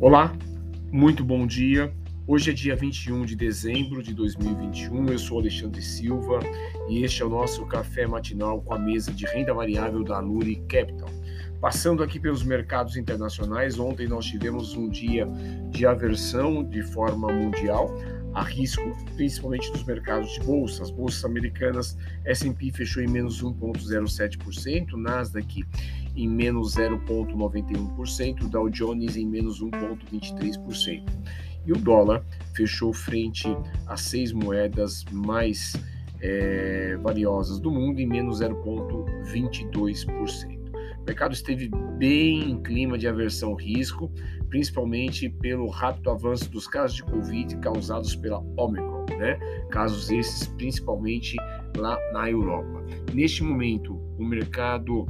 [0.00, 0.36] Olá,
[0.92, 1.94] muito bom dia.
[2.26, 5.06] Hoje é dia 21 de dezembro de 2021.
[5.06, 6.40] Eu sou Alexandre Silva
[6.88, 10.56] e este é o nosso café matinal com a mesa de renda variável da Luri
[10.68, 11.08] Capital.
[11.60, 15.26] Passando aqui pelos mercados internacionais, ontem nós tivemos um dia
[15.70, 17.94] de aversão de forma mundial
[18.34, 18.82] a risco,
[19.14, 20.82] principalmente dos mercados de bolsa.
[20.82, 25.64] As bolsas americanas, S&P fechou em menos 1,07%, Nasdaq
[26.16, 31.04] em menos 0,91%, Dow Jones em menos 1,23%.
[31.66, 32.22] E o dólar
[32.54, 33.48] fechou frente
[33.86, 35.74] às seis moedas mais
[36.20, 40.53] é, valiosas do mundo em menos 0,22%.
[41.04, 44.10] O mercado esteve bem em clima de aversão ao risco,
[44.48, 49.38] principalmente pelo rápido avanço dos casos de Covid causados pela Omicron, né?
[49.70, 51.36] Casos esses principalmente
[51.76, 52.82] lá na Europa.
[53.12, 55.06] Neste momento, o mercado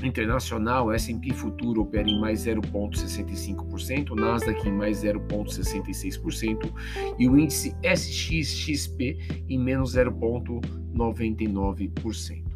[0.00, 6.72] internacional, S&P futuro opera em mais 0,65%, Nasdaq em mais 0,66%
[7.18, 9.18] e o índice SXXP
[9.48, 12.55] em menos 0,99%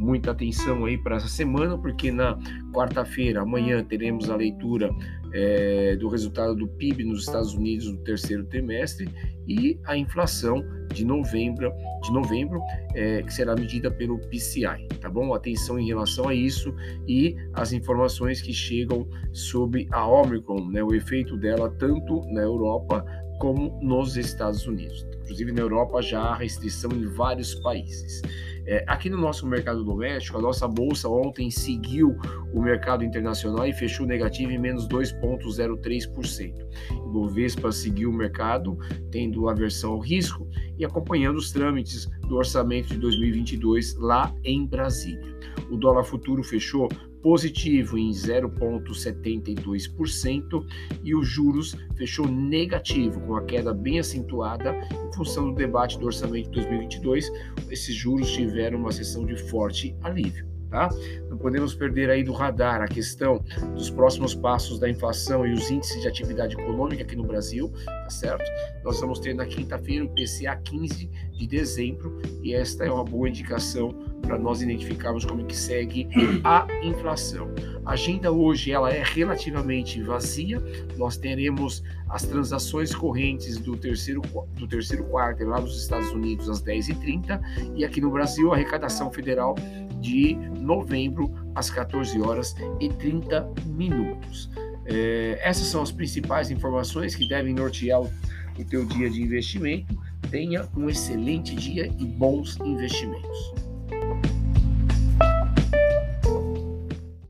[0.00, 2.38] muita atenção aí para essa semana, porque na
[2.72, 4.90] quarta-feira, amanhã, teremos a leitura
[5.32, 9.08] é, do resultado do PIB nos Estados Unidos no terceiro trimestre
[9.46, 11.70] e a inflação de novembro,
[12.02, 12.60] de novembro
[12.94, 15.34] é, que será medida pelo PCI, tá bom?
[15.34, 16.74] Atenção em relação a isso
[17.06, 23.04] e as informações que chegam sobre a Omicron, né, o efeito dela tanto na Europa
[23.38, 25.06] como nos Estados Unidos.
[25.22, 28.22] Inclusive na Europa já há restrição em vários países.
[28.66, 32.16] É, aqui no nosso mercado doméstico, a nossa bolsa ontem seguiu
[32.52, 36.54] o mercado internacional e fechou negativo em menos 2,03%.
[36.92, 38.78] O Bovespa seguiu o mercado,
[39.10, 45.36] tendo aversão ao risco e acompanhando os trâmites do orçamento de 2022 lá em Brasília.
[45.68, 46.88] O dólar futuro fechou
[47.20, 50.64] positivo em 0,72%
[51.04, 56.06] e os juros fechou negativo, com a queda bem acentuada em função do debate do
[56.06, 57.30] orçamento de 2022.
[57.68, 60.49] Esses juros tiveram uma sessão de forte alívio.
[60.70, 60.88] Tá?
[61.28, 63.42] Não podemos perder aí do radar a questão
[63.74, 68.10] dos próximos passos da inflação e os índices de atividade econômica aqui no Brasil, tá
[68.10, 68.44] certo?
[68.84, 73.28] Nós vamos ter na quinta-feira o PCA 15 de dezembro e esta é uma boa
[73.28, 73.92] indicação
[74.22, 76.08] para nós identificarmos como é que segue
[76.44, 77.52] a inflação.
[77.84, 80.62] A agenda hoje ela é relativamente vazia.
[80.96, 84.22] Nós teremos as transações correntes do terceiro,
[84.54, 87.40] do terceiro quarto lá nos Estados Unidos às 10h30
[87.74, 89.56] e aqui no Brasil a arrecadação federal
[90.00, 94.50] de novembro às 14 horas e 30 minutos.
[94.86, 98.10] É, essas são as principais informações que devem nortear o,
[98.58, 99.96] o teu dia de investimento.
[100.30, 103.54] Tenha um excelente dia e bons investimentos.